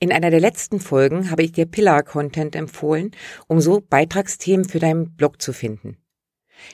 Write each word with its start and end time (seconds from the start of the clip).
In 0.00 0.12
einer 0.12 0.30
der 0.30 0.40
letzten 0.40 0.78
Folgen 0.78 1.30
habe 1.30 1.42
ich 1.42 1.50
dir 1.50 1.66
Pillar-Content 1.66 2.54
empfohlen, 2.54 3.10
um 3.48 3.60
so 3.60 3.80
Beitragsthemen 3.80 4.68
für 4.68 4.78
deinen 4.78 5.16
Blog 5.16 5.42
zu 5.42 5.52
finden. 5.52 5.96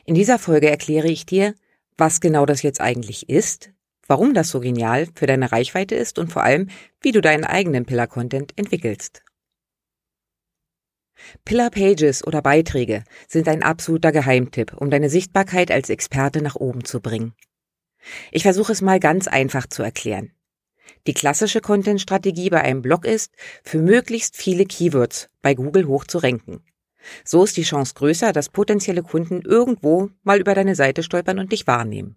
In 0.04 0.14
dieser 0.14 0.38
Folge 0.38 0.68
erkläre 0.68 1.08
ich 1.08 1.24
dir, 1.24 1.54
was 1.96 2.20
genau 2.20 2.44
das 2.44 2.62
jetzt 2.62 2.82
eigentlich 2.82 3.30
ist, 3.30 3.70
warum 4.06 4.34
das 4.34 4.50
so 4.50 4.60
genial 4.60 5.08
für 5.14 5.26
deine 5.26 5.52
Reichweite 5.52 5.94
ist 5.94 6.18
und 6.18 6.32
vor 6.32 6.42
allem, 6.42 6.68
wie 7.00 7.12
du 7.12 7.22
deinen 7.22 7.44
eigenen 7.44 7.86
Pillar-Content 7.86 8.52
entwickelst. 8.56 9.22
Pillar 11.46 11.70
Pages 11.70 12.26
oder 12.26 12.42
Beiträge 12.42 13.04
sind 13.26 13.48
ein 13.48 13.62
absoluter 13.62 14.12
Geheimtipp, 14.12 14.74
um 14.74 14.90
deine 14.90 15.08
Sichtbarkeit 15.08 15.70
als 15.70 15.88
Experte 15.88 16.42
nach 16.42 16.56
oben 16.56 16.84
zu 16.84 17.00
bringen. 17.00 17.34
Ich 18.30 18.42
versuche 18.42 18.72
es 18.72 18.82
mal 18.82 19.00
ganz 19.00 19.28
einfach 19.28 19.66
zu 19.66 19.82
erklären. 19.82 20.33
Die 21.06 21.14
klassische 21.14 21.60
Content-Strategie 21.60 22.50
bei 22.50 22.60
einem 22.60 22.82
Blog 22.82 23.04
ist, 23.04 23.32
für 23.62 23.78
möglichst 23.78 24.36
viele 24.36 24.64
Keywords 24.64 25.28
bei 25.42 25.54
Google 25.54 25.86
hoch 25.86 26.04
zu 26.04 26.18
ranken. 26.18 26.62
So 27.24 27.44
ist 27.44 27.56
die 27.56 27.62
Chance 27.62 27.94
größer, 27.94 28.32
dass 28.32 28.48
potenzielle 28.48 29.02
Kunden 29.02 29.42
irgendwo 29.42 30.10
mal 30.22 30.40
über 30.40 30.54
deine 30.54 30.74
Seite 30.74 31.02
stolpern 31.02 31.38
und 31.38 31.52
dich 31.52 31.66
wahrnehmen. 31.66 32.16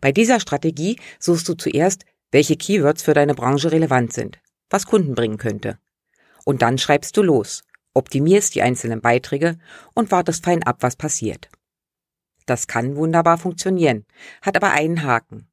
Bei 0.00 0.12
dieser 0.12 0.40
Strategie 0.40 0.98
suchst 1.18 1.48
du 1.48 1.54
zuerst, 1.54 2.04
welche 2.30 2.56
Keywords 2.56 3.02
für 3.02 3.14
deine 3.14 3.34
Branche 3.34 3.70
relevant 3.70 4.12
sind, 4.12 4.40
was 4.70 4.86
Kunden 4.86 5.14
bringen 5.14 5.38
könnte. 5.38 5.78
Und 6.44 6.62
dann 6.62 6.78
schreibst 6.78 7.16
du 7.16 7.22
los, 7.22 7.62
optimierst 7.94 8.54
die 8.54 8.62
einzelnen 8.62 9.00
Beiträge 9.00 9.58
und 9.94 10.10
wartest 10.10 10.44
fein 10.44 10.62
ab, 10.62 10.78
was 10.80 10.96
passiert. 10.96 11.48
Das 12.46 12.66
kann 12.66 12.96
wunderbar 12.96 13.38
funktionieren, 13.38 14.04
hat 14.42 14.56
aber 14.56 14.72
einen 14.72 15.02
Haken. 15.04 15.48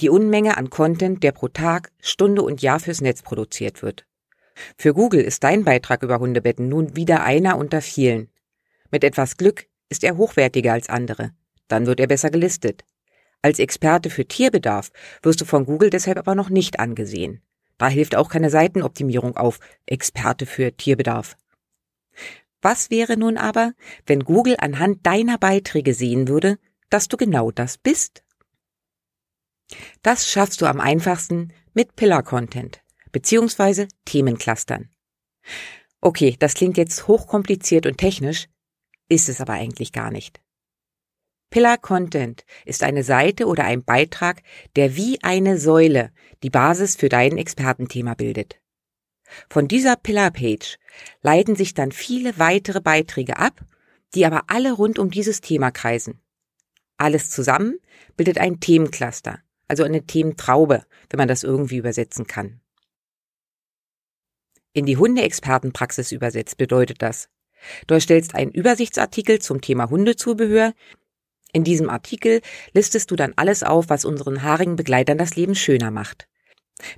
Die 0.00 0.10
Unmenge 0.10 0.58
an 0.58 0.68
Content, 0.68 1.22
der 1.22 1.32
pro 1.32 1.48
Tag, 1.48 1.90
Stunde 2.00 2.42
und 2.42 2.60
Jahr 2.60 2.80
fürs 2.80 3.00
Netz 3.00 3.22
produziert 3.22 3.82
wird. 3.82 4.06
Für 4.76 4.92
Google 4.92 5.20
ist 5.20 5.42
dein 5.42 5.64
Beitrag 5.64 6.02
über 6.02 6.18
Hundebetten 6.18 6.68
nun 6.68 6.96
wieder 6.96 7.22
einer 7.22 7.56
unter 7.56 7.80
vielen. 7.80 8.30
Mit 8.90 9.04
etwas 9.04 9.36
Glück 9.36 9.66
ist 9.88 10.04
er 10.04 10.16
hochwertiger 10.16 10.72
als 10.72 10.88
andere. 10.88 11.32
Dann 11.68 11.86
wird 11.86 12.00
er 12.00 12.06
besser 12.06 12.30
gelistet. 12.30 12.84
Als 13.40 13.58
Experte 13.58 14.10
für 14.10 14.26
Tierbedarf 14.26 14.90
wirst 15.22 15.40
du 15.40 15.44
von 15.44 15.64
Google 15.64 15.90
deshalb 15.90 16.18
aber 16.18 16.34
noch 16.34 16.50
nicht 16.50 16.78
angesehen. 16.78 17.42
Da 17.78 17.88
hilft 17.88 18.16
auch 18.16 18.28
keine 18.28 18.50
Seitenoptimierung 18.50 19.36
auf 19.36 19.60
Experte 19.86 20.46
für 20.46 20.76
Tierbedarf. 20.76 21.36
Was 22.60 22.90
wäre 22.90 23.16
nun 23.16 23.36
aber, 23.36 23.72
wenn 24.06 24.24
Google 24.24 24.56
anhand 24.58 25.06
deiner 25.06 25.38
Beiträge 25.38 25.94
sehen 25.94 26.28
würde, 26.28 26.58
dass 26.90 27.08
du 27.08 27.16
genau 27.16 27.50
das 27.50 27.78
bist? 27.78 28.24
Das 30.02 30.30
schaffst 30.30 30.60
du 30.60 30.66
am 30.66 30.80
einfachsten 30.80 31.52
mit 31.74 31.96
Pillar-Content 31.96 32.80
beziehungsweise 33.16 33.88
Themenclustern. 34.04 34.90
Okay, 36.02 36.36
das 36.38 36.52
klingt 36.52 36.76
jetzt 36.76 37.08
hochkompliziert 37.08 37.86
und 37.86 37.96
technisch, 37.96 38.48
ist 39.08 39.30
es 39.30 39.40
aber 39.40 39.54
eigentlich 39.54 39.92
gar 39.92 40.10
nicht. 40.10 40.42
Pillar 41.48 41.78
Content 41.78 42.44
ist 42.66 42.82
eine 42.82 43.02
Seite 43.04 43.46
oder 43.46 43.64
ein 43.64 43.84
Beitrag, 43.84 44.42
der 44.74 44.96
wie 44.96 45.22
eine 45.22 45.58
Säule 45.58 46.12
die 46.42 46.50
Basis 46.50 46.94
für 46.94 47.08
dein 47.08 47.38
Expertenthema 47.38 48.12
bildet. 48.12 48.60
Von 49.48 49.66
dieser 49.66 49.96
Pillar 49.96 50.30
Page 50.30 50.76
leiten 51.22 51.56
sich 51.56 51.72
dann 51.72 51.92
viele 51.92 52.38
weitere 52.38 52.82
Beiträge 52.82 53.38
ab, 53.38 53.64
die 54.14 54.26
aber 54.26 54.44
alle 54.48 54.72
rund 54.72 54.98
um 54.98 55.10
dieses 55.10 55.40
Thema 55.40 55.70
kreisen. 55.70 56.20
Alles 56.98 57.30
zusammen 57.30 57.78
bildet 58.16 58.36
ein 58.36 58.60
Themencluster, 58.60 59.40
also 59.68 59.84
eine 59.84 60.06
Thementraube, 60.06 60.84
wenn 61.10 61.18
man 61.18 61.28
das 61.28 61.42
irgendwie 61.42 61.76
übersetzen 61.76 62.26
kann. 62.26 62.60
In 64.72 64.86
die 64.86 64.96
Hundeexpertenpraxis 64.96 66.12
übersetzt 66.12 66.58
bedeutet 66.58 67.00
das, 67.00 67.28
du 67.86 67.94
erstellst 67.94 68.34
einen 68.34 68.50
Übersichtsartikel 68.50 69.40
zum 69.40 69.60
Thema 69.60 69.88
Hundezubehör. 69.88 70.74
In 71.52 71.64
diesem 71.64 71.88
Artikel 71.88 72.42
listest 72.74 73.10
du 73.10 73.16
dann 73.16 73.32
alles 73.36 73.62
auf, 73.62 73.88
was 73.88 74.04
unseren 74.04 74.42
haarigen 74.42 74.76
Begleitern 74.76 75.16
das 75.16 75.34
Leben 75.34 75.54
schöner 75.54 75.90
macht. 75.90 76.28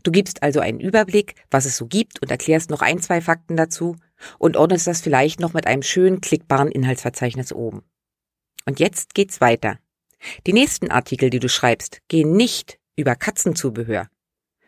Du 0.03 0.11
gibst 0.11 0.43
also 0.43 0.59
einen 0.59 0.81
Überblick, 0.81 1.37
was 1.51 1.65
es 1.65 1.77
so 1.77 1.87
gibt 1.87 2.21
und 2.21 2.31
erklärst 2.31 2.71
noch 2.71 2.83
ein, 2.83 3.01
zwei 3.01 3.21
Fakten 3.21 3.57
dazu 3.57 3.95
und 4.39 4.57
ordnest 4.57 4.89
das 4.89 5.01
vielleicht 5.01 5.39
noch 5.39 5.53
mit 5.53 5.67
einem 5.67 5.83
schönen 5.83 6.21
klickbaren 6.21 6.73
Inhaltsverzeichnis 6.73 7.53
oben. 7.53 7.83
Und 8.67 8.81
jetzt 8.81 9.15
geht's 9.15 9.41
weiter. 9.41 9.79
Die 10.47 10.53
nächsten 10.53 10.91
Artikel, 10.91 11.31
die 11.31 11.39
du 11.39 11.49
schreibst, 11.49 12.01
gehen 12.09 12.33
nicht 12.33 12.79
über 12.97 13.15
Katzenzubehör, 13.15 14.09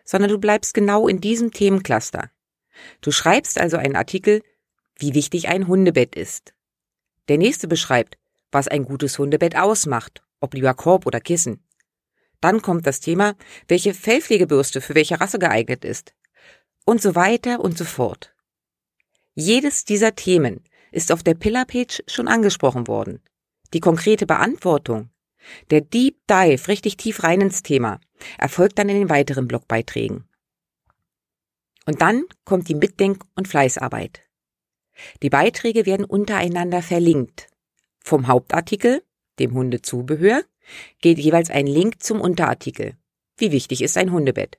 sondern 0.04 0.30
du 0.30 0.38
bleibst 0.38 0.74
genau 0.74 1.08
in 1.08 1.20
diesem 1.20 1.52
Themencluster. 1.52 2.30
Du 3.00 3.10
schreibst 3.10 3.58
also 3.58 3.76
einen 3.76 3.96
Artikel, 3.96 4.42
wie 4.96 5.14
wichtig 5.14 5.48
ein 5.48 5.66
Hundebett 5.66 6.14
ist. 6.14 6.54
Der 7.28 7.38
nächste 7.38 7.68
beschreibt, 7.68 8.18
was 8.52 8.68
ein 8.68 8.84
gutes 8.84 9.18
Hundebett 9.18 9.56
ausmacht, 9.56 10.22
ob 10.40 10.54
lieber 10.54 10.74
Korb 10.74 11.06
oder 11.06 11.20
Kissen. 11.20 11.64
Dann 12.40 12.62
kommt 12.62 12.86
das 12.86 13.00
Thema, 13.00 13.34
welche 13.68 13.94
Fellpflegebürste 13.94 14.80
für 14.80 14.94
welche 14.94 15.20
Rasse 15.20 15.38
geeignet 15.38 15.84
ist. 15.84 16.14
Und 16.84 17.02
so 17.02 17.14
weiter 17.14 17.60
und 17.60 17.76
so 17.76 17.84
fort. 17.84 18.34
Jedes 19.34 19.84
dieser 19.84 20.14
Themen 20.14 20.64
ist 20.90 21.12
auf 21.12 21.22
der 21.22 21.34
Pillar-Page 21.34 22.02
schon 22.06 22.28
angesprochen 22.28 22.88
worden. 22.88 23.22
Die 23.72 23.80
konkrete 23.80 24.26
Beantwortung 24.26 25.10
der 25.70 25.80
Deep 25.80 26.16
Dive 26.28 26.68
richtig 26.68 26.96
tief 26.96 27.22
rein 27.22 27.40
ins 27.40 27.62
Thema 27.62 28.00
erfolgt 28.38 28.78
dann 28.78 28.88
in 28.88 28.98
den 28.98 29.10
weiteren 29.10 29.48
Blogbeiträgen. 29.48 30.24
Und 31.86 32.02
dann 32.02 32.24
kommt 32.44 32.68
die 32.68 32.74
Mitdenk- 32.74 33.24
und 33.34 33.48
Fleißarbeit. 33.48 34.22
Die 35.22 35.30
Beiträge 35.30 35.86
werden 35.86 36.04
untereinander 36.04 36.82
verlinkt. 36.82 37.48
Vom 38.00 38.26
Hauptartikel, 38.26 39.02
dem 39.38 39.54
Hundezubehör, 39.54 40.44
geht 41.00 41.18
jeweils 41.18 41.50
ein 41.50 41.66
Link 41.66 42.02
zum 42.02 42.20
Unterartikel. 42.20 42.96
Wie 43.36 43.52
wichtig 43.52 43.82
ist 43.82 43.96
ein 43.96 44.12
Hundebett? 44.12 44.58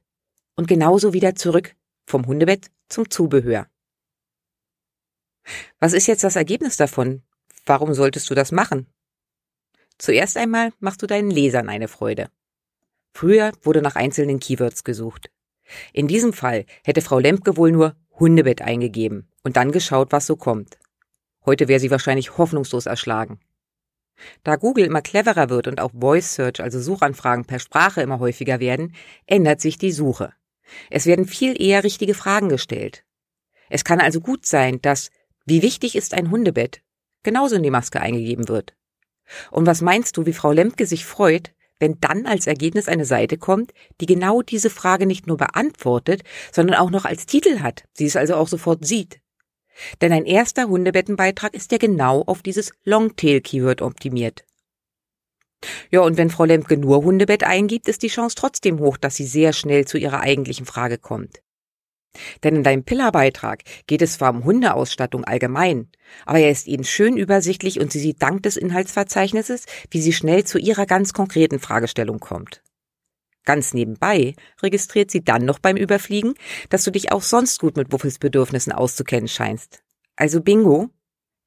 Und 0.56 0.68
genauso 0.68 1.13
wieder 1.13 1.36
zurück 1.36 1.75
vom 2.06 2.25
Hundebett 2.25 2.72
zum 2.90 3.09
Zubehör. 3.09 3.68
Was 5.80 5.94
ist 5.94 6.08
jetzt 6.08 6.24
das 6.24 6.36
Ergebnis 6.36 6.78
davon? 6.78 7.24
Warum 7.66 7.94
solltest 7.94 8.30
du 8.30 8.36
das 8.36 8.52
machen? 8.52 8.88
Zuerst 10.01 10.35
einmal 10.35 10.73
machst 10.79 11.03
du 11.03 11.06
deinen 11.06 11.29
Lesern 11.29 11.69
eine 11.69 11.88
Freude. 11.88 12.31
Früher 13.13 13.51
wurde 13.62 13.84
nach 13.84 13.95
einzelnen 13.95 14.39
Keywords 14.39 14.84
gesucht. 14.84 15.29
In 15.94 16.07
diesem 16.07 16.34
Fall 16.34 16.66
hätte 16.84 17.01
Frau 17.01 17.19
Lemke 17.19 17.56
wohl 17.56 17.72
nur 17.72 17.95
Hundebett 18.19 18.63
eingegeben 18.63 19.30
und 19.44 19.57
dann 19.57 19.71
geschaut, 19.71 20.12
was 20.12 20.25
so 20.25 20.36
kommt. 20.36 20.80
Heute 21.45 21.68
wäre 21.68 21.80
sie 21.80 21.92
wahrscheinlich 21.92 22.39
hoffnungslos 22.39 22.88
erschlagen. 22.88 23.42
Da 24.42 24.56
Google 24.56 24.86
immer 24.86 25.03
cleverer 25.03 25.51
wird 25.51 25.68
und 25.68 25.80
auch 25.80 25.92
Voice 25.92 26.33
Search, 26.33 26.62
also 26.62 26.81
Suchanfragen 26.81 27.45
per 27.45 27.59
Sprache 27.59 28.01
immer 28.01 28.18
häufiger 28.18 28.59
werden, 28.59 28.95
ändert 29.27 29.62
sich 29.62 29.77
die 29.77 29.92
Suche. 29.92 30.33
Es 30.89 31.06
werden 31.06 31.27
viel 31.27 31.62
eher 31.62 31.83
richtige 31.83 32.15
Fragen 32.15 32.50
gestellt. 32.50 33.06
Es 33.69 33.83
kann 33.83 34.00
also 34.00 34.19
gut 34.19 34.48
sein, 34.48 34.81
dass 34.81 35.12
wie 35.45 35.62
wichtig 35.62 35.95
ist 35.95 36.15
ein 36.15 36.31
Hundebett 36.31 36.81
genauso 37.21 37.56
in 37.56 37.62
die 37.62 37.69
Maske 37.69 38.01
eingegeben 38.01 38.48
wird. 38.48 38.75
Und 39.50 39.66
was 39.66 39.81
meinst 39.81 40.18
du, 40.18 40.25
wie 40.25 40.33
Frau 40.33 40.51
Lemke 40.51 40.86
sich 40.86 41.06
freut, 41.06 41.54
wenn 41.80 42.00
dann 42.00 42.25
als 42.25 42.48
Ergebnis 42.48 42.88
eine 42.88 43.06
Seite 43.06 43.38
kommt, 43.38 43.74
die 44.00 44.06
genau 44.06 44.42
diese 44.42 44.69
Frage 44.69 45.06
nicht 45.06 45.28
nur 45.28 45.38
beantwortet, 45.38 46.24
sondern 46.51 46.78
auch 46.78 46.92
noch 46.92 47.06
als 47.06 47.25
Titel 47.25 47.60
hat, 47.60 47.86
sie 47.94 48.06
es 48.06 48.16
also 48.16 48.36
auch 48.36 48.48
sofort 48.48 48.86
sieht. 48.86 49.19
Denn 50.01 50.12
ein 50.13 50.25
erster 50.25 50.68
Hundebettenbeitrag 50.68 51.54
ist 51.54 51.72
ja 51.72 51.78
genau 51.78 52.24
auf 52.24 52.44
dieses 52.44 52.72
Longtail-Keyword 52.83 53.81
optimiert. 53.81 54.45
Ja, 55.89 56.01
und 56.01 56.18
wenn 56.18 56.30
Frau 56.30 56.45
Lemke 56.45 56.77
nur 56.77 57.04
Hundebett 57.04 57.44
eingibt, 57.44 57.88
ist 57.88 58.04
die 58.04 58.07
Chance 58.07 58.36
trotzdem 58.36 58.80
hoch, 58.80 58.98
dass 58.98 59.16
sie 59.16 59.25
sehr 59.25 59.54
schnell 59.54 59.86
zu 59.86 59.98
ihrer 59.98 60.19
eigentlichen 60.22 60.66
Frage 60.66 60.98
kommt. 60.98 61.42
Denn 62.44 62.58
in 62.58 62.63
deinem 62.63 62.84
Pillerbeitrag 62.84 63.63
geht 63.88 64.02
es 64.02 64.13
zwar 64.13 64.31
um 64.31 64.44
Hundeausstattung 64.44 65.24
allgemein, 65.24 65.90
aber 66.25 66.40
er 66.40 66.52
ist 66.52 66.68
Ihnen 66.68 66.84
schön 66.84 67.18
übersichtlich 67.18 67.80
und 67.80 67.92
sie 67.92 68.00
sieht 68.00 68.22
dank 68.22 68.44
des 68.44 68.58
Inhaltsverzeichnisses, 68.58 69.66
wie 69.90 70.02
sie 70.02 70.13
schnell 70.13 70.44
zu 70.44 70.58
ihrer 70.58 70.86
ganz 70.86 71.13
konkreten 71.13 71.60
Fragestellung 71.60 72.19
kommt. 72.19 72.62
Ganz 73.44 73.74
nebenbei 73.74 74.36
registriert 74.62 75.10
sie 75.10 75.24
dann 75.24 75.46
noch 75.46 75.60
beim 75.60 75.78
Überfliegen, 75.78 76.36
dass 76.69 76.84
du 76.84 76.92
dich 76.92 77.12
auch 77.12 77.24
sonst 77.24 77.60
gut 77.60 77.75
mit 77.75 77.92
Wuffels 77.92 78.19
Bedürfnissen 78.19 78.72
auszukennen 78.72 79.28
scheinst. 79.28 79.84
Also 80.16 80.42
bingo, 80.42 80.90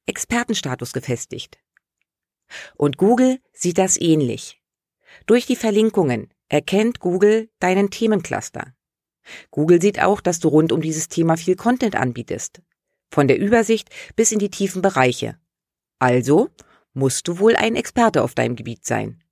Expertenstatus 0.05 0.91
gefestigt. 0.91 1.59
Und 2.75 2.97
Google 2.97 3.39
sieht 3.53 3.77
das 3.77 3.99
ähnlich. 3.99 4.61
Durch 5.25 5.45
die 5.45 5.55
Verlinkungen 5.55 6.33
erkennt 6.49 6.99
Google 6.99 7.49
deinen 7.59 7.89
Themencluster. 7.89 8.74
Google 9.51 9.81
sieht 9.81 10.01
auch, 10.01 10.21
dass 10.21 10.39
du 10.39 10.47
rund 10.47 10.71
um 10.71 10.81
dieses 10.81 11.07
Thema 11.07 11.37
viel 11.37 11.55
Content 11.55 11.95
anbietest. 11.95 12.61
Von 13.11 13.27
der 13.27 13.39
Übersicht 13.39 13.89
bis 14.15 14.31
in 14.31 14.39
die 14.39 14.49
tiefen 14.49 14.81
Bereiche. 14.81 15.37
Also 15.99 16.49
musst 16.93 17.27
du 17.27 17.39
wohl 17.39 17.55
ein 17.55 17.75
Experte 17.75 18.23
auf 18.23 18.35
deinem 18.35 18.55
Gebiet 18.55 18.85
sein. 18.85 19.23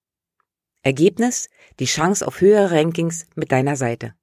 Ergebnis, 0.81 1.49
die 1.79 1.85
Chance 1.85 2.27
auf 2.27 2.41
höhere 2.41 2.71
Rankings 2.71 3.25
mit 3.35 3.51
deiner 3.51 3.75
Seite. 3.75 4.15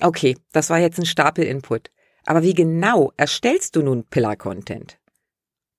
Okay, 0.00 0.38
das 0.52 0.70
war 0.70 0.78
jetzt 0.78 0.98
ein 0.98 1.06
Stapel 1.06 1.44
Input. 1.44 1.90
Aber 2.24 2.42
wie 2.42 2.54
genau 2.54 3.12
erstellst 3.16 3.76
du 3.76 3.82
nun 3.82 4.04
Pillar-Content? 4.04 4.98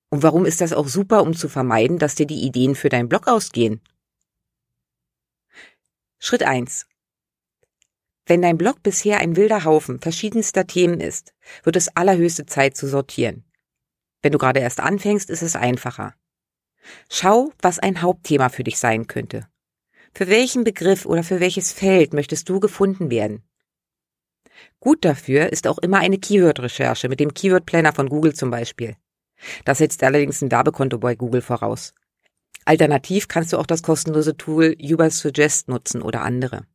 Und 0.10 0.24
warum 0.24 0.46
ist 0.46 0.62
das 0.62 0.74
auch 0.74 0.88
super, 0.88 1.24
um 1.24 1.34
zu 1.34 1.50
vermeiden, 1.50 1.98
dass 1.98 2.16
dir 2.16 2.28
die 2.28 2.44
Ideen 2.44 2.76
für 2.76 2.90
deinen 2.90 3.10
Blog 3.10 3.28
ausgehen? 3.28 3.82
Schritt 6.20 6.44
eins: 6.44 6.86
Wenn 8.26 8.42
dein 8.42 8.58
Blog 8.58 8.82
bisher 8.84 9.20
ein 9.20 9.36
wilder 9.36 9.66
Haufen 9.66 10.00
verschiedenster 10.00 10.66
Themen 10.66 11.02
ist, 11.02 11.34
wird 11.64 11.76
es 11.76 11.96
allerhöchste 11.96 12.46
Zeit 12.46 12.78
zu 12.78 12.88
sortieren. 12.88 13.44
Wenn 14.22 14.32
du 14.32 14.38
gerade 14.38 14.62
erst 14.62 14.80
anfängst, 14.80 15.30
ist 15.30 15.42
es 15.42 15.56
einfacher. 15.56 16.16
Schau, 17.10 17.52
was 17.62 17.80
ein 17.80 18.02
Hauptthema 18.02 18.50
für 18.50 18.64
dich 18.64 18.80
sein 18.80 19.08
könnte. 19.08 19.48
Für 20.14 20.28
welchen 20.28 20.64
Begriff 20.64 21.06
oder 21.06 21.24
für 21.24 21.40
welches 21.40 21.74
Feld 21.74 22.14
möchtest 22.14 22.48
du 22.48 22.60
gefunden 22.60 23.10
werden? 23.10 23.44
Gut 24.80 25.04
dafür 25.04 25.52
ist 25.52 25.68
auch 25.68 25.80
immer 25.80 26.00
eine 26.00 26.18
Keyword-Recherche 26.18 27.10
mit 27.10 27.20
dem 27.20 27.34
Keyword 27.34 27.66
Planner 27.66 27.94
von 27.94 28.08
Google 28.08 28.34
zum 28.34 28.52
Beispiel. 28.52 28.96
Das 29.66 29.80
setzt 29.80 30.04
allerdings 30.04 30.42
ein 30.42 30.52
Werbekonto 30.52 30.98
bei 31.00 31.16
Google 31.16 31.42
voraus. 31.42 31.94
Alternativ 32.66 33.28
kannst 33.28 33.52
du 33.52 33.58
auch 33.58 33.66
das 33.66 33.84
kostenlose 33.84 34.38
Tool 34.38 34.76
Ubersuggest 34.80 35.68
nutzen 35.68 36.02
oder 36.02 36.22
andere. 36.22 36.66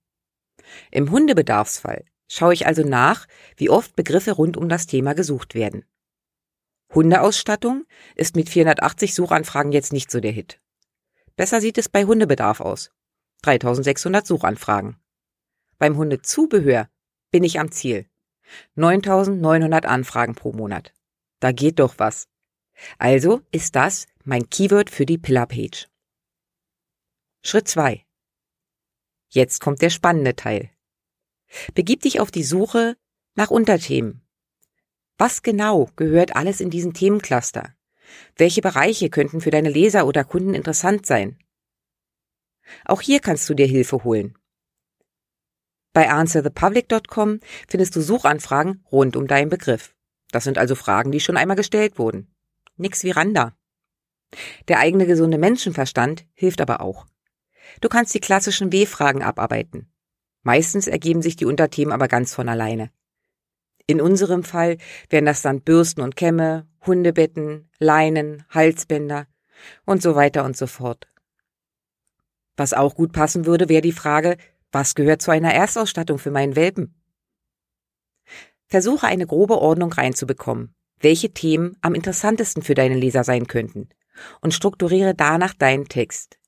Im 0.90 1.10
Hundebedarfsfall 1.10 2.04
schaue 2.28 2.54
ich 2.54 2.66
also 2.66 2.82
nach, 2.82 3.26
wie 3.56 3.70
oft 3.70 3.96
Begriffe 3.96 4.32
rund 4.32 4.56
um 4.56 4.68
das 4.68 4.86
Thema 4.86 5.14
gesucht 5.14 5.54
werden. 5.54 5.84
Hundeausstattung 6.94 7.84
ist 8.14 8.36
mit 8.36 8.48
480 8.48 9.14
Suchanfragen 9.14 9.72
jetzt 9.72 9.92
nicht 9.92 10.10
so 10.10 10.20
der 10.20 10.32
Hit. 10.32 10.60
Besser 11.36 11.60
sieht 11.60 11.78
es 11.78 11.88
bei 11.88 12.04
Hundebedarf 12.04 12.60
aus. 12.60 12.90
3600 13.42 14.26
Suchanfragen. 14.26 14.96
Beim 15.78 15.96
Hundezubehör 15.96 16.88
bin 17.30 17.44
ich 17.44 17.60
am 17.60 17.70
Ziel. 17.70 18.08
9900 18.74 19.86
Anfragen 19.86 20.34
pro 20.34 20.52
Monat. 20.52 20.94
Da 21.40 21.52
geht 21.52 21.78
doch 21.78 21.94
was. 21.98 22.28
Also 22.98 23.42
ist 23.52 23.76
das 23.76 24.06
mein 24.24 24.48
Keyword 24.50 24.90
für 24.90 25.06
die 25.06 25.18
Pillar-Page. 25.18 25.88
Schritt 27.42 27.68
2. 27.68 28.04
Jetzt 29.28 29.60
kommt 29.60 29.82
der 29.82 29.90
spannende 29.90 30.36
Teil. 30.36 30.70
Begib 31.74 32.00
dich 32.00 32.20
auf 32.20 32.30
die 32.30 32.44
Suche 32.44 32.96
nach 33.34 33.50
Unterthemen. 33.50 34.22
Was 35.16 35.42
genau 35.42 35.90
gehört 35.96 36.36
alles 36.36 36.60
in 36.60 36.70
diesen 36.70 36.94
Themencluster? 36.94 37.74
Welche 38.36 38.62
Bereiche 38.62 39.10
könnten 39.10 39.40
für 39.40 39.50
deine 39.50 39.68
Leser 39.70 40.06
oder 40.06 40.24
Kunden 40.24 40.54
interessant 40.54 41.06
sein? 41.06 41.38
Auch 42.84 43.00
hier 43.00 43.20
kannst 43.20 43.48
du 43.48 43.54
dir 43.54 43.66
Hilfe 43.66 44.04
holen. 44.04 44.36
Bei 45.92 46.10
answerthepublic.com 46.10 47.40
findest 47.66 47.96
du 47.96 48.00
Suchanfragen 48.00 48.84
rund 48.92 49.16
um 49.16 49.26
deinen 49.26 49.50
Begriff. 49.50 49.94
Das 50.30 50.44
sind 50.44 50.58
also 50.58 50.74
Fragen, 50.74 51.10
die 51.10 51.20
schon 51.20 51.36
einmal 51.36 51.56
gestellt 51.56 51.98
wurden. 51.98 52.34
Nix 52.76 53.02
wie 53.02 53.10
Randa. 53.10 53.56
Der 54.68 54.78
eigene 54.78 55.06
gesunde 55.06 55.38
Menschenverstand 55.38 56.26
hilft 56.34 56.60
aber 56.60 56.80
auch. 56.80 57.06
Du 57.80 57.88
kannst 57.88 58.14
die 58.14 58.20
klassischen 58.20 58.72
W-Fragen 58.72 59.22
abarbeiten. 59.22 59.90
Meistens 60.42 60.86
ergeben 60.86 61.22
sich 61.22 61.36
die 61.36 61.46
Unterthemen 61.46 61.92
aber 61.92 62.08
ganz 62.08 62.34
von 62.34 62.48
alleine. 62.48 62.90
In 63.86 64.00
unserem 64.00 64.44
Fall 64.44 64.76
wären 65.08 65.24
das 65.24 65.42
dann 65.42 65.62
Bürsten 65.62 66.02
und 66.02 66.16
Kämme, 66.16 66.66
Hundebetten, 66.86 67.70
Leinen, 67.78 68.44
Halsbänder 68.50 69.26
und 69.84 70.02
so 70.02 70.14
weiter 70.14 70.44
und 70.44 70.56
so 70.56 70.66
fort. 70.66 71.08
Was 72.56 72.74
auch 72.74 72.94
gut 72.94 73.12
passen 73.12 73.46
würde, 73.46 73.68
wäre 73.68 73.82
die 73.82 73.92
Frage, 73.92 74.36
was 74.72 74.94
gehört 74.94 75.22
zu 75.22 75.30
einer 75.30 75.54
Erstausstattung 75.54 76.18
für 76.18 76.30
meinen 76.30 76.56
Welpen? 76.56 76.94
Versuche 78.66 79.06
eine 79.06 79.26
grobe 79.26 79.58
Ordnung 79.58 79.92
reinzubekommen, 79.92 80.74
welche 81.00 81.32
Themen 81.32 81.76
am 81.80 81.94
interessantesten 81.94 82.62
für 82.62 82.74
deine 82.74 82.96
Leser 82.96 83.24
sein 83.24 83.46
könnten 83.46 83.88
und 84.40 84.52
strukturiere 84.52 85.14
danach 85.14 85.54
deinen 85.54 85.88
Text. 85.88 86.38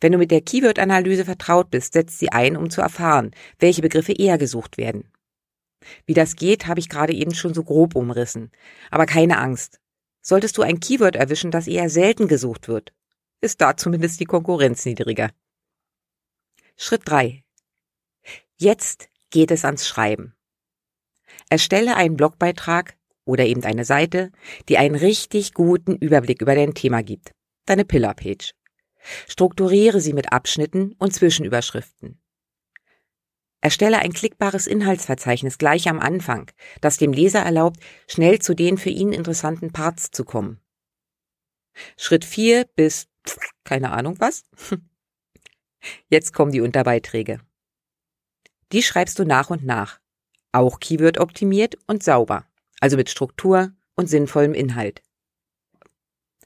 Wenn 0.00 0.12
du 0.12 0.18
mit 0.18 0.30
der 0.30 0.40
Keyword-Analyse 0.40 1.24
vertraut 1.24 1.70
bist, 1.70 1.92
setz 1.92 2.18
sie 2.18 2.30
ein, 2.30 2.56
um 2.56 2.70
zu 2.70 2.80
erfahren, 2.80 3.32
welche 3.58 3.82
Begriffe 3.82 4.12
eher 4.12 4.38
gesucht 4.38 4.78
werden. 4.78 5.10
Wie 6.06 6.14
das 6.14 6.36
geht, 6.36 6.66
habe 6.66 6.80
ich 6.80 6.88
gerade 6.88 7.12
eben 7.12 7.34
schon 7.34 7.54
so 7.54 7.62
grob 7.62 7.94
umrissen. 7.94 8.50
Aber 8.90 9.06
keine 9.06 9.38
Angst. 9.38 9.80
Solltest 10.22 10.56
du 10.56 10.62
ein 10.62 10.80
Keyword 10.80 11.16
erwischen, 11.16 11.50
das 11.50 11.66
eher 11.66 11.90
selten 11.90 12.28
gesucht 12.28 12.68
wird, 12.68 12.92
ist 13.40 13.60
da 13.60 13.76
zumindest 13.76 14.20
die 14.20 14.24
Konkurrenz 14.24 14.84
niedriger. 14.86 15.30
Schritt 16.76 17.02
3. 17.04 17.44
Jetzt 18.56 19.10
geht 19.30 19.50
es 19.50 19.64
ans 19.64 19.86
Schreiben. 19.86 20.34
Erstelle 21.50 21.96
einen 21.96 22.16
Blogbeitrag 22.16 22.96
oder 23.24 23.44
eben 23.44 23.64
eine 23.64 23.84
Seite, 23.84 24.32
die 24.68 24.78
einen 24.78 24.94
richtig 24.94 25.52
guten 25.52 25.96
Überblick 25.96 26.40
über 26.40 26.54
dein 26.54 26.74
Thema 26.74 27.02
gibt. 27.02 27.32
Deine 27.66 27.84
Pillar-Page. 27.84 28.54
Strukturiere 29.28 30.00
sie 30.00 30.12
mit 30.12 30.32
Abschnitten 30.32 30.94
und 30.98 31.14
Zwischenüberschriften. 31.14 32.20
Erstelle 33.60 34.00
ein 34.00 34.12
klickbares 34.12 34.66
Inhaltsverzeichnis 34.66 35.56
gleich 35.56 35.88
am 35.88 35.98
Anfang, 35.98 36.50
das 36.80 36.98
dem 36.98 37.12
Leser 37.12 37.40
erlaubt, 37.40 37.80
schnell 38.06 38.38
zu 38.38 38.54
den 38.54 38.76
für 38.76 38.90
ihn 38.90 39.12
interessanten 39.12 39.72
Parts 39.72 40.10
zu 40.10 40.24
kommen. 40.24 40.60
Schritt 41.96 42.24
4 42.24 42.66
bis 42.76 43.08
keine 43.64 43.92
Ahnung 43.92 44.16
was. 44.20 44.44
Jetzt 46.08 46.32
kommen 46.32 46.52
die 46.52 46.60
Unterbeiträge. 46.60 47.40
Die 48.72 48.82
schreibst 48.82 49.18
du 49.18 49.24
nach 49.24 49.50
und 49.50 49.64
nach, 49.64 50.00
auch 50.52 50.80
Keyword 50.80 51.18
optimiert 51.18 51.76
und 51.86 52.02
sauber, 52.02 52.46
also 52.80 52.96
mit 52.96 53.10
Struktur 53.10 53.72
und 53.94 54.08
sinnvollem 54.08 54.54
Inhalt. 54.54 55.02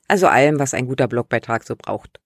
Also 0.09 0.27
allem, 0.27 0.59
was 0.59 0.75
ein 0.75 0.87
guter 0.87 1.09
Blogbeitrag 1.09 1.65
so 1.65 1.77
braucht. 1.77 2.21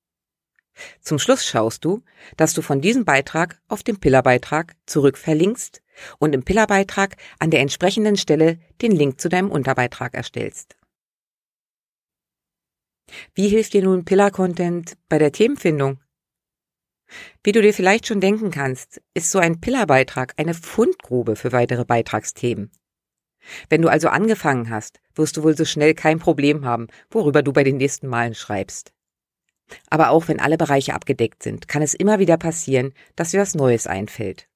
Zum 1.00 1.18
Schluss 1.18 1.44
schaust 1.44 1.84
du, 1.84 2.02
dass 2.36 2.54
du 2.54 2.62
von 2.62 2.80
diesem 2.80 3.04
Beitrag 3.04 3.60
auf 3.68 3.82
den 3.82 4.00
Pillarbeitrag 4.00 4.74
zurück 4.86 5.18
verlinkst 5.18 5.82
und 6.18 6.34
im 6.34 6.44
Pillarbeitrag 6.44 7.16
an 7.38 7.50
der 7.50 7.60
entsprechenden 7.60 8.16
Stelle 8.16 8.58
den 8.80 8.92
Link 8.92 9.20
zu 9.20 9.28
deinem 9.28 9.50
Unterbeitrag 9.50 10.14
erstellst. 10.14 10.76
Wie 13.34 13.48
hilft 13.48 13.74
dir 13.74 13.82
nun 13.82 14.04
Pillar-Content 14.04 14.96
bei 15.08 15.18
der 15.18 15.32
Themenfindung? 15.32 16.00
Wie 17.44 17.52
du 17.52 17.60
dir 17.60 17.74
vielleicht 17.74 18.06
schon 18.06 18.20
denken 18.20 18.50
kannst, 18.50 19.02
ist 19.12 19.30
so 19.30 19.38
ein 19.38 19.60
Pillarbeitrag 19.60 20.32
eine 20.38 20.54
Fundgrube 20.54 21.36
für 21.36 21.52
weitere 21.52 21.84
Beitragsthemen. 21.84 22.70
Wenn 23.68 23.82
du 23.82 23.88
also 23.88 24.08
angefangen 24.08 24.70
hast, 24.70 25.00
wirst 25.14 25.36
du 25.36 25.42
wohl 25.42 25.56
so 25.56 25.64
schnell 25.64 25.94
kein 25.94 26.18
Problem 26.18 26.64
haben, 26.64 26.86
worüber 27.10 27.42
du 27.42 27.52
bei 27.52 27.64
den 27.64 27.76
nächsten 27.76 28.06
Malen 28.06 28.34
schreibst. 28.34 28.92
Aber 29.88 30.10
auch 30.10 30.28
wenn 30.28 30.40
alle 30.40 30.58
Bereiche 30.58 30.94
abgedeckt 30.94 31.42
sind, 31.42 31.68
kann 31.68 31.82
es 31.82 31.94
immer 31.94 32.18
wieder 32.18 32.36
passieren, 32.36 32.92
dass 33.16 33.30
dir 33.30 33.40
was 33.40 33.54
Neues 33.54 33.86
einfällt. 33.86 34.48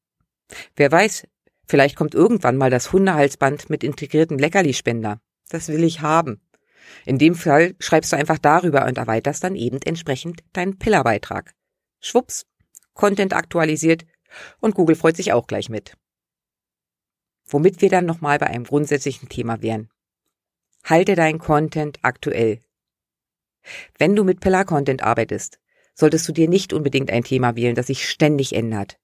Wer 0.76 0.92
weiß, 0.92 1.26
vielleicht 1.66 1.96
kommt 1.96 2.14
irgendwann 2.14 2.56
mal 2.56 2.70
das 2.70 2.92
Hundehalsband 2.92 3.70
mit 3.70 3.85
integriertem 3.85 4.38
Leckerlispender. 4.38 5.20
Das 5.49 5.68
will 5.68 5.85
ich 5.85 6.00
haben. 6.00 6.40
In 7.04 7.18
dem 7.18 7.35
Fall 7.35 7.75
schreibst 7.78 8.12
du 8.12 8.16
einfach 8.16 8.38
darüber 8.38 8.87
und 8.87 8.99
erweiterst 8.99 9.44
dann 9.44 9.56
eben 9.56 9.80
entsprechend 9.85 10.42
deinen 10.52 10.78
Pillarbeitrag. 10.78 11.54
Schwupps, 12.00 12.46
Content 12.94 13.35
aktualisiert 13.35 14.04
und 14.61 14.75
Google 14.75 14.96
freut 14.96 15.16
sich 15.16 15.32
auch 15.32 15.46
gleich 15.46 15.68
mit. 15.68 15.96
Womit 17.44 17.80
wir 17.80 17.90
dann 17.90 18.06
nochmal 18.06 18.38
bei 18.38 18.46
einem 18.46 18.64
grundsätzlichen 18.64 19.28
Thema 19.28 19.62
wären. 19.62 19.88
Halte 20.85 21.14
deinen 21.14 21.38
Content 21.38 21.99
aktuell. 22.02 22.61
Wenn 23.99 24.16
du 24.16 24.25
mit 24.25 24.40
Pillar-Content 24.40 25.02
arbeitest, 25.02 25.58
solltest 25.94 26.28
du 26.28 26.32
dir 26.32 26.49
nicht 26.49 26.73
unbedingt 26.73 27.11
ein 27.11 27.25
Thema 27.25 27.56
wählen, 27.56 27.75
das 27.75 27.87
sich 27.88 28.08
ständig 28.08 28.54
ändert. 28.54 28.99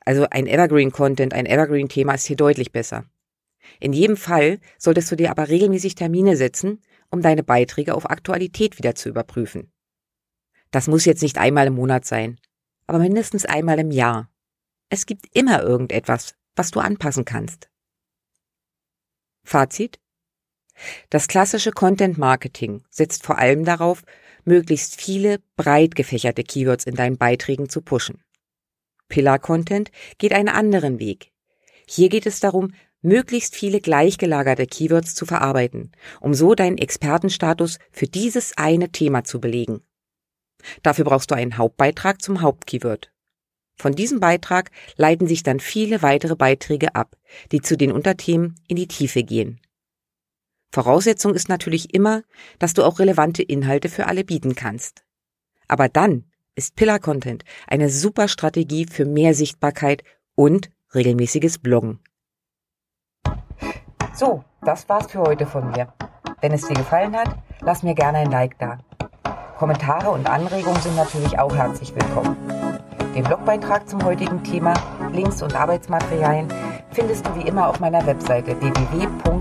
Also 0.00 0.26
ein 0.30 0.46
Evergreen-Content, 0.46 1.34
ein 1.34 1.46
Evergreen-Thema 1.46 2.14
ist 2.14 2.26
hier 2.26 2.36
deutlich 2.36 2.72
besser. 2.72 3.04
In 3.78 3.92
jedem 3.92 4.16
Fall 4.16 4.58
solltest 4.78 5.10
du 5.12 5.16
dir 5.16 5.30
aber 5.30 5.48
regelmäßig 5.48 5.94
Termine 5.94 6.36
setzen, 6.36 6.82
um 7.10 7.22
deine 7.22 7.42
Beiträge 7.42 7.94
auf 7.94 8.08
Aktualität 8.08 8.78
wieder 8.78 8.94
zu 8.94 9.08
überprüfen. 9.08 9.72
Das 10.70 10.86
muss 10.86 11.04
jetzt 11.04 11.22
nicht 11.22 11.38
einmal 11.38 11.66
im 11.66 11.74
Monat 11.74 12.04
sein. 12.04 12.38
aber 12.86 12.98
mindestens 12.98 13.44
einmal 13.44 13.78
im 13.78 13.92
Jahr. 13.92 14.28
Es 14.88 15.06
gibt 15.06 15.26
immer 15.32 15.62
irgendetwas, 15.62 16.34
was 16.56 16.72
du 16.72 16.80
anpassen 16.80 17.24
kannst. 17.24 17.70
Fazit? 19.44 20.00
Das 21.10 21.28
klassische 21.28 21.72
Content 21.72 22.18
Marketing 22.18 22.82
setzt 22.90 23.24
vor 23.24 23.38
allem 23.38 23.64
darauf, 23.64 24.02
möglichst 24.44 25.00
viele 25.00 25.40
breit 25.56 25.94
gefächerte 25.94 26.42
Keywords 26.42 26.84
in 26.84 26.94
deinen 26.94 27.18
Beiträgen 27.18 27.68
zu 27.68 27.82
pushen. 27.82 28.22
Pillar 29.08 29.38
Content 29.38 29.90
geht 30.18 30.32
einen 30.32 30.48
anderen 30.48 30.98
Weg. 30.98 31.32
Hier 31.86 32.08
geht 32.08 32.26
es 32.26 32.40
darum, 32.40 32.72
möglichst 33.02 33.56
viele 33.56 33.80
gleichgelagerte 33.80 34.66
Keywords 34.66 35.14
zu 35.14 35.26
verarbeiten, 35.26 35.92
um 36.20 36.34
so 36.34 36.54
deinen 36.54 36.78
Expertenstatus 36.78 37.78
für 37.90 38.06
dieses 38.06 38.56
eine 38.56 38.90
Thema 38.90 39.24
zu 39.24 39.40
belegen. 39.40 39.82
Dafür 40.82 41.04
brauchst 41.06 41.30
du 41.30 41.34
einen 41.34 41.56
Hauptbeitrag 41.56 42.20
zum 42.20 42.42
Hauptkeyword. 42.42 43.10
Von 43.76 43.94
diesem 43.94 44.20
Beitrag 44.20 44.70
leiten 44.96 45.26
sich 45.26 45.42
dann 45.42 45.58
viele 45.58 46.02
weitere 46.02 46.36
Beiträge 46.36 46.94
ab, 46.94 47.16
die 47.50 47.62
zu 47.62 47.78
den 47.78 47.92
Unterthemen 47.92 48.56
in 48.68 48.76
die 48.76 48.88
Tiefe 48.88 49.22
gehen. 49.22 49.58
Voraussetzung 50.72 51.34
ist 51.34 51.48
natürlich 51.48 51.94
immer, 51.94 52.22
dass 52.58 52.74
du 52.74 52.84
auch 52.84 53.00
relevante 53.00 53.42
Inhalte 53.42 53.88
für 53.88 54.06
alle 54.06 54.24
bieten 54.24 54.54
kannst. 54.54 55.02
Aber 55.66 55.88
dann 55.88 56.24
ist 56.54 56.76
Pillar 56.76 57.00
Content 57.00 57.44
eine 57.66 57.88
super 57.88 58.28
Strategie 58.28 58.86
für 58.86 59.04
mehr 59.04 59.34
Sichtbarkeit 59.34 60.04
und 60.36 60.70
regelmäßiges 60.94 61.58
Bloggen. 61.58 61.98
So, 64.14 64.44
das 64.62 64.88
war's 64.88 65.10
für 65.10 65.20
heute 65.20 65.46
von 65.46 65.70
mir. 65.70 65.92
Wenn 66.40 66.52
es 66.52 66.66
dir 66.66 66.74
gefallen 66.74 67.16
hat, 67.16 67.36
lass 67.60 67.82
mir 67.82 67.94
gerne 67.94 68.18
ein 68.18 68.30
Like 68.30 68.58
da. 68.58 68.78
Kommentare 69.58 70.10
und 70.10 70.28
Anregungen 70.28 70.80
sind 70.80 70.96
natürlich 70.96 71.38
auch 71.38 71.54
herzlich 71.54 71.94
willkommen. 71.94 72.36
Den 73.14 73.24
Blogbeitrag 73.24 73.88
zum 73.88 74.04
heutigen 74.04 74.42
Thema, 74.44 74.72
Links 75.12 75.42
und 75.42 75.54
Arbeitsmaterialien 75.54 76.48
findest 76.92 77.26
du 77.26 77.34
wie 77.34 77.46
immer 77.46 77.68
auf 77.68 77.80
meiner 77.80 78.06
Webseite 78.06 78.54